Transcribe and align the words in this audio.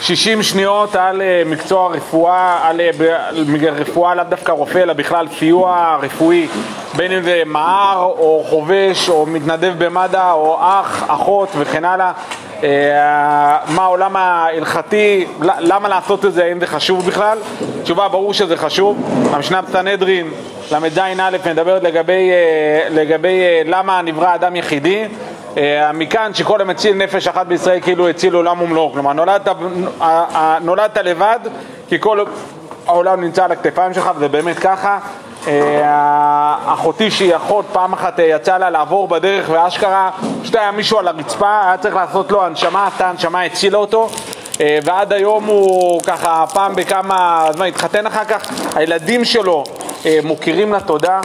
60 0.00 0.42
שניות 0.42 0.96
על 0.96 1.22
אה, 1.22 1.42
מקצוע 1.46 1.88
רפואה, 1.88 2.68
על 2.68 2.80
אה, 2.80 2.90
רפואה 3.72 4.14
לאו 4.14 4.24
דווקא 4.28 4.52
רופא, 4.52 4.78
אלא 4.78 4.92
בכלל 4.92 5.26
סיוע 5.38 5.98
רפואי, 6.02 6.46
בין 6.96 7.12
אם 7.12 7.22
זה 7.22 7.42
מער 7.46 8.02
או 8.02 8.44
חובש 8.48 9.08
או 9.08 9.26
מתנדב 9.26 9.74
במד"א 9.78 10.32
או 10.32 10.56
אח, 10.60 11.04
אחות 11.08 11.48
וכן 11.58 11.84
הלאה. 11.84 12.12
אה, 12.62 13.58
מה 13.68 13.82
העולם 13.82 14.16
ההלכתי, 14.16 15.26
למה 15.40 15.88
לעשות 15.88 16.24
את 16.24 16.32
זה, 16.32 16.44
האם 16.44 16.60
זה 16.60 16.66
חשוב 16.66 17.06
בכלל? 17.06 17.38
תשובה, 17.82 18.08
ברור 18.08 18.34
שזה 18.34 18.56
חשוב. 18.56 18.96
המשנה 19.32 19.62
בסנהדרין, 19.62 20.30
ל"ז 20.72 20.98
א', 20.98 21.36
מדברת 21.46 21.82
לגבי, 21.82 22.30
לגבי 22.90 23.40
למה 23.64 24.02
נברא 24.02 24.34
אדם 24.34 24.56
יחידי. 24.56 25.04
אה, 25.58 25.92
מכאן 25.92 26.34
שכל 26.34 26.60
המציל 26.60 26.94
נפש 26.96 27.28
אחת 27.28 27.46
בישראל 27.46 27.80
כאילו 27.80 28.08
הציל 28.08 28.34
עולם 28.34 28.60
ומלואו. 28.60 28.92
כלומר, 28.92 29.12
נולדת, 29.12 29.48
אה, 29.48 29.54
אה, 30.34 30.58
נולדת 30.60 30.96
לבד, 30.96 31.38
כי 31.88 32.00
כל 32.00 32.24
העולם 32.86 33.20
נמצא 33.20 33.44
על 33.44 33.52
הכתפיים 33.52 33.94
שלך, 33.94 34.10
וזה 34.16 34.28
באמת 34.28 34.58
ככה. 34.58 34.98
אחותי 36.66 37.10
שהיא 37.10 37.36
אחות, 37.36 37.64
פעם 37.72 37.92
אחת 37.92 38.18
יצא 38.18 38.58
לה 38.58 38.70
לעבור 38.70 39.08
בדרך 39.08 39.48
ואשכרה, 39.52 40.10
פשוט 40.42 40.54
היה 40.54 40.70
מישהו 40.70 40.98
על 40.98 41.08
הרצפה, 41.08 41.60
היה 41.64 41.76
צריך 41.76 41.94
לעשות 41.94 42.30
לו 42.30 42.44
הנשמה, 42.44 42.86
עשתה 42.86 43.08
הנשמה, 43.08 43.42
הצילה 43.42 43.78
אותו. 43.78 44.08
ועד 44.84 45.12
היום 45.12 45.44
הוא 45.44 46.02
ככה 46.02 46.44
פעם 46.52 46.74
בכמה 46.74 47.48
זמן 47.52 47.66
התחתן 47.66 48.06
אחר 48.06 48.24
כך, 48.24 48.50
הילדים 48.76 49.24
שלו 49.24 49.64
מוקירים 50.22 50.72
לה 50.72 50.80
תודה, 50.80 51.20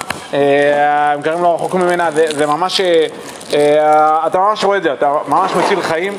הם 1.13 1.21
גרים 1.21 1.43
לא 1.43 1.55
רחוק 1.55 1.75
ממנה, 1.75 2.11
זה, 2.11 2.25
זה 2.29 2.47
ממש, 2.47 2.81
אתה 4.27 4.39
ממש 4.39 4.63
רואה 4.63 4.77
את 4.77 4.83
זה, 4.83 4.93
אתה 4.93 5.13
ממש 5.27 5.51
מציל 5.55 5.81
חיים. 5.81 6.13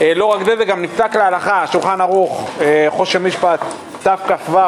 אה, 0.00 0.12
לא 0.16 0.24
רק 0.24 0.42
זה, 0.44 0.56
זה 0.56 0.64
גם 0.64 0.82
נפסק 0.82 1.16
להלכה, 1.16 1.66
שולחן 1.66 2.00
ערוך, 2.00 2.50
אה, 2.60 2.86
חושן 2.88 3.22
משפט, 3.22 3.60
תכ"ו, 4.02 4.58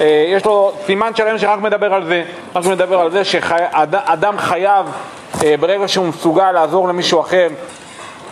אה, 0.00 0.24
יש 0.28 0.44
לו 0.44 0.72
סימן 0.86 1.14
שלם 1.14 1.38
שרק 1.38 1.58
מדבר 1.58 1.94
על 1.94 2.04
זה, 2.04 2.22
רק 2.54 2.66
מדבר 2.66 3.00
על 3.00 3.10
זה 3.10 3.24
שאדם 3.24 4.38
חייב 4.38 4.86
אה, 5.44 5.54
ברגע 5.60 5.88
שהוא 5.88 6.06
מסוגל 6.06 6.52
לעזור 6.52 6.88
למישהו 6.88 7.20
אחר 7.20 7.48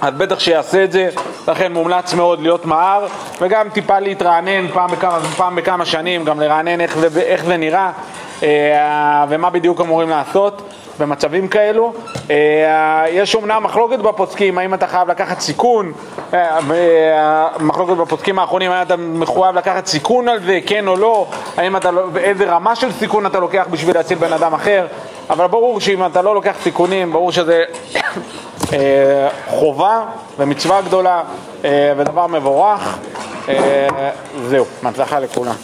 אז 0.02 0.14
בטח 0.14 0.38
שיעשה 0.38 0.84
את 0.84 0.92
זה, 0.92 1.08
לכן 1.48 1.72
מומלץ 1.72 2.14
מאוד 2.14 2.40
להיות 2.40 2.66
מהר 2.66 3.06
וגם 3.40 3.68
טיפה 3.68 3.98
להתרענן 3.98 4.68
פעם 4.68 4.90
בכמה, 4.90 5.18
פעם 5.36 5.56
בכמה 5.56 5.84
שנים, 5.84 6.24
גם 6.24 6.40
לרענן 6.40 6.80
איך 6.80 6.98
זה, 6.98 7.20
איך 7.20 7.44
זה 7.44 7.56
נראה 7.56 7.90
אה, 8.42 9.24
ומה 9.28 9.50
בדיוק 9.50 9.80
אמורים 9.80 10.08
לעשות 10.08 10.62
במצבים 11.00 11.48
כאלו. 11.48 11.92
אה, 12.30 13.04
יש 13.08 13.34
אומנם 13.34 13.62
מחלוקת 13.62 13.98
בפוסקים, 13.98 14.58
האם 14.58 14.74
אתה 14.74 14.86
חייב 14.86 15.10
לקחת 15.10 15.40
סיכון, 15.40 15.92
אה, 16.34 16.58
אה, 16.70 17.48
מחלוקת 17.60 17.92
בפוסקים 17.96 18.38
האחרונים, 18.38 18.70
האם 18.70 18.82
אתה 18.82 18.96
מחויב 18.96 19.54
לקחת 19.56 19.86
סיכון 19.86 20.28
על 20.28 20.40
זה, 20.42 20.58
כן 20.66 20.88
או 20.88 20.96
לא, 20.96 21.26
האם 21.56 21.76
אתה, 21.76 21.90
לא- 21.90 22.06
באיזה 22.06 22.44
רמה 22.44 22.76
של 22.76 22.92
סיכון 22.92 23.26
אתה 23.26 23.38
לוקח 23.38 23.66
בשביל 23.70 23.96
להציל 23.96 24.18
בן 24.18 24.32
אדם 24.32 24.54
אחר, 24.54 24.86
אבל 25.30 25.46
ברור 25.46 25.80
שאם 25.80 26.06
אתה 26.06 26.22
לא 26.22 26.34
לוקח 26.34 26.54
סיכונים, 26.62 27.12
ברור 27.12 27.32
שזה 27.32 27.64
חובה 29.58 30.04
ומצווה 30.38 30.80
גדולה 30.82 31.22
ודבר 31.96 32.26
מבורך. 32.26 32.98
זהו, 34.48 34.64
בהצלחה 34.82 35.20
לכולם. 35.20 35.54